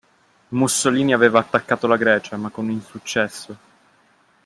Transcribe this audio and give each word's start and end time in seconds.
Mussolini 0.49 1.13
aveva 1.13 1.37
attaccato 1.37 1.85
la 1.85 1.95
Grecia 1.95 2.35
ma 2.35 2.49
con 2.49 2.71
insuccesso. 2.71 3.57